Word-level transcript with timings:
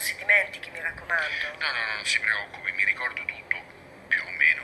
Non 0.00 0.08
si 0.08 0.16
dimentichi, 0.16 0.70
mi 0.70 0.80
raccomando. 0.80 1.58
No, 1.58 1.70
no, 1.72 1.94
non 1.96 2.06
si 2.06 2.18
preoccupi, 2.20 2.72
mi 2.72 2.86
ricordo 2.86 3.22
tutto, 3.26 3.62
più 4.08 4.22
o 4.24 4.30
meno. 4.30 4.62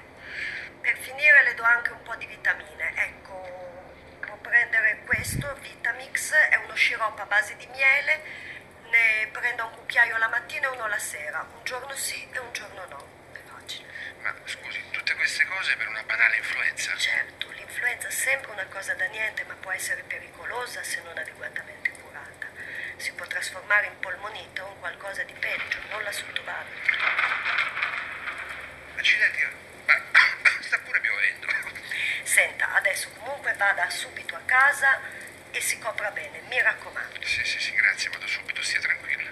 Per 0.80 0.96
finire 0.96 1.43
le 1.43 1.53
do 1.53 1.62
anche 1.62 1.90
un 1.90 2.03
po' 2.03 2.16
di 2.16 2.24
vitamine. 2.24 2.90
Ecco, 2.95 3.85
può 4.21 4.35
prendere 4.37 5.03
questo, 5.04 5.54
Vitamix, 5.61 6.33
è 6.33 6.57
uno 6.57 6.72
sciroppo 6.75 7.21
a 7.21 7.27
base 7.27 7.54
di 7.57 7.67
miele. 7.67 8.22
Ne 8.88 9.29
prenda 9.30 9.64
un 9.67 9.72
cucchiaio 9.72 10.17
la 10.17 10.28
mattina 10.28 10.69
e 10.69 10.71
uno 10.71 10.87
la 10.87 10.99
sera. 10.99 11.46
Un 11.54 11.64
giorno 11.64 11.94
sì 11.94 12.26
e 12.32 12.38
un 12.38 12.53
giorno 12.54 12.87
no. 12.87 13.06
È 13.34 13.38
facile. 13.44 13.92
Ma 14.22 14.34
scusi, 14.46 14.82
tutte 14.90 15.14
queste 15.16 15.44
cose 15.44 15.76
per 15.76 15.87
una 15.88 16.02
banale 16.05 16.38
influenza? 16.38 16.96
Certo, 16.96 17.50
l'influenza 17.50 18.09
è 18.09 18.10
sempre 18.10 18.52
una 18.52 18.64
cosa 18.68 18.95
da 18.95 19.05
niente, 19.05 19.45
ma 19.45 19.55
può 19.60 19.70
essere 19.70 20.02
pericolosa 20.02 20.82
se 20.82 21.02
non 21.02 21.18
adeguatamente. 21.18 21.85
Si 22.97 23.12
può 23.12 23.27
trasformare 23.27 23.87
in 23.87 23.98
polmonite 24.01 24.60
o 24.62 24.69
in 24.69 24.78
qualcosa 24.80 25.23
di 25.23 25.33
peggio, 25.34 25.78
non 25.91 26.02
la 26.02 26.12
sottovaluti. 26.12 26.91
Accidenti, 28.96 29.42
ma 29.86 29.95
sta 30.60 30.78
pure 30.78 31.00
piovendo. 31.00 31.46
Senta, 32.22 32.72
adesso 32.72 33.10
comunque 33.19 33.52
vada 33.55 33.88
subito 33.91 34.34
a 34.34 34.41
casa 34.46 35.00
e 35.50 35.60
si 35.60 35.78
copra 35.78 36.10
bene, 36.10 36.41
mi 36.48 36.60
raccomando. 36.60 37.24
Sì, 37.24 37.45
sì, 37.45 37.60
sì, 37.60 37.72
grazie, 37.74 38.10
vado 38.10 38.27
subito, 38.27 38.62
stia 38.62 38.80
tranquilla. 38.80 39.30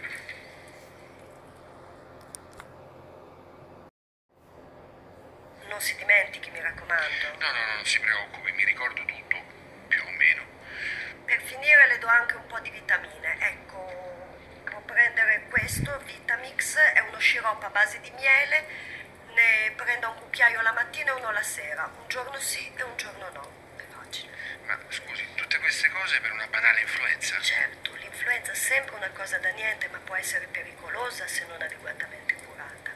Non 5.68 5.80
si 5.80 5.96
dimentichi, 5.96 6.50
mi 6.50 6.60
raccomando. 6.60 7.28
No, 7.38 7.50
no, 7.50 7.74
non 7.74 7.84
si 7.84 7.98
preoccupi, 7.98 8.52
mi 8.52 8.64
ricordo 8.64 9.04
tutto, 9.04 9.36
più 9.88 10.02
o 10.02 10.10
meno. 10.10 10.42
Per 11.24 11.40
finire 11.42 11.86
le 11.88 11.98
do 11.98 12.06
anche 12.06 12.36
un 12.36 12.46
po' 12.46 12.60
di 12.60 12.70
vitamine. 12.70 13.23
Questo, 15.64 15.98
Vitamix, 16.04 16.76
è 16.76 17.00
uno 17.08 17.16
sciroppo 17.16 17.64
a 17.64 17.70
base 17.70 17.98
di 18.00 18.10
miele. 18.10 18.66
Ne 19.32 19.72
prenda 19.74 20.08
un 20.08 20.16
cucchiaio 20.16 20.60
la 20.60 20.72
mattina 20.72 21.10
e 21.10 21.14
uno 21.14 21.30
la 21.30 21.42
sera. 21.42 21.90
Un 22.02 22.06
giorno 22.06 22.38
sì 22.38 22.70
e 22.76 22.82
un 22.82 22.94
giorno 22.98 23.30
no. 23.30 23.50
È 23.78 23.82
facile. 23.96 24.30
Ma 24.66 24.78
scusi, 24.90 25.26
tutte 25.34 25.58
queste 25.60 25.88
cose 25.88 26.20
per 26.20 26.32
una 26.32 26.46
banale 26.48 26.82
influenza? 26.82 27.40
Certo, 27.40 27.94
l'influenza 27.94 28.52
è 28.52 28.54
sempre 28.54 28.96
una 28.96 29.08
cosa 29.08 29.38
da 29.38 29.48
niente, 29.52 29.88
ma 29.88 29.96
può 30.04 30.16
essere 30.16 30.46
pericolosa 30.48 31.26
se 31.26 31.46
non 31.46 31.62
adeguatamente 31.62 32.34
curata. 32.34 32.90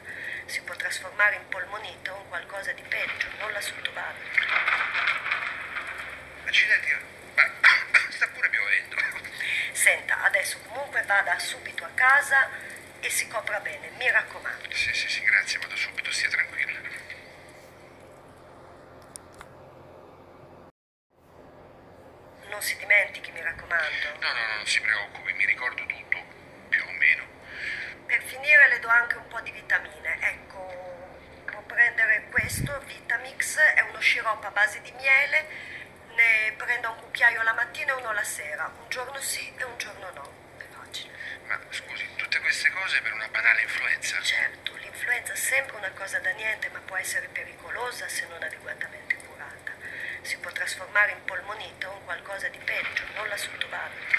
Si 0.45 0.61
può 0.61 0.75
trasformare 0.75 1.37
in 1.37 1.47
polmonite 1.47 2.11
o 2.11 2.19
in 2.21 2.27
qualcosa 2.29 2.71
di 2.73 2.83
peggio, 2.83 3.29
non 3.39 3.51
la 3.51 3.61
sottovaluti. 3.61 4.39
Accidenti, 6.45 6.95
ma 7.33 7.51
sta 8.09 8.27
pure 8.27 8.47
piovendo. 8.49 8.95
Senta, 9.71 10.21
adesso 10.39 10.57
comunque 10.69 11.01
vada 11.03 11.37
subito 11.37 11.83
a 11.83 11.89
casa 11.93 12.49
e 13.01 13.09
si 13.09 13.27
copra 13.27 13.59
bene, 13.59 13.89
mi 13.97 14.09
raccomando. 14.09 14.73
Sì, 14.73 14.93
sì, 14.93 15.09
sì, 15.09 15.21
grazie, 15.21 15.59
vado 15.59 15.75
subito, 15.75 16.09
stia 16.11 16.29
tranquilla. 16.29 16.79
Non 22.47 22.61
si 22.61 22.77
dimentichi, 22.77 23.31
mi 23.31 23.41
raccomando. 23.41 24.17
No, 24.19 24.31
no, 24.31 24.55
non 24.55 24.65
si 24.65 24.79
preoccupi, 24.79 25.33
mi 25.33 25.45
ricordo 25.45 25.85
tutto, 25.85 26.17
più 26.69 26.83
o 26.85 26.91
meno. 26.91 27.23
Per 28.05 28.23
finire 28.23 28.69
le 28.69 28.79
do 28.79 28.87
anche 28.87 29.17
un 29.17 29.27
po' 29.27 29.41
di 29.41 29.51
vitamine. 29.51 30.17
Ecco, 30.21 31.11
può 31.51 31.61
prendere 31.63 32.27
questo, 32.31 32.79
Vitamix, 32.85 33.57
è 33.57 33.81
uno 33.81 33.99
sciroppo 33.99 34.47
a 34.47 34.51
base 34.51 34.81
di 34.81 34.91
miele. 34.93 35.47
Ne 36.19 36.51
prenda 36.57 36.89
un 36.89 36.97
cucchiaio 36.97 37.41
la 37.43 37.53
mattina 37.53 37.93
e 37.93 37.95
uno 37.95 38.11
la 38.11 38.23
sera. 38.25 38.69
Un 38.77 38.89
giorno 38.89 39.17
sì 39.21 39.53
e 39.55 39.63
un 39.63 39.77
giorno 39.77 40.11
no. 40.15 40.33
È 40.57 40.65
facile. 40.69 41.13
Ma 41.47 41.57
scusi, 41.69 42.05
tutte 42.17 42.41
queste 42.41 42.69
cose 42.71 42.99
per 43.01 43.13
una 43.13 43.29
banale 43.29 43.61
influenza? 43.61 44.19
Certo, 44.21 44.75
l'influenza 44.75 45.31
è 45.31 45.37
sempre 45.37 45.77
una 45.77 45.89
cosa 45.91 46.19
da 46.19 46.31
niente, 46.31 46.67
ma 46.73 46.79
può 46.79 46.97
essere 46.97 47.29
pericolosa 47.29 48.09
se 48.09 48.27
non 48.27 48.43
adeguatamente 48.43 49.15
curata. 49.15 49.71
Si 50.21 50.35
può 50.39 50.51
trasformare 50.51 51.13
in 51.13 51.23
polmonite 51.23 51.85
o 51.85 51.93
in 51.95 52.03
qualcosa 52.03 52.49
di 52.49 52.59
peggio, 52.65 53.03
non 53.15 53.25
la 53.29 53.37
sottovaluti. 53.37 54.15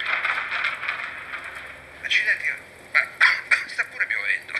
Accidenti, 2.00 2.50
ma 2.92 3.00
sta 3.68 3.84
pure 3.84 4.06
piovendo. 4.06 4.54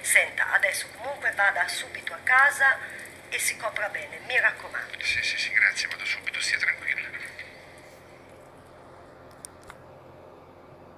Senta, 0.00 0.52
adesso 0.52 0.88
comunque 0.96 1.32
vada 1.32 1.68
subito 1.68 2.14
a 2.14 2.18
casa 2.24 2.78
e 3.32 3.38
si 3.38 3.56
copra 3.56 3.88
bene, 3.88 4.18
mi 4.26 4.38
raccomando. 4.38 5.02
Sì, 5.02 5.22
sì, 5.22 5.38
sì, 5.38 5.50
grazie, 5.52 5.88
vado 5.88 6.04
subito, 6.04 6.38
stia. 6.38 6.60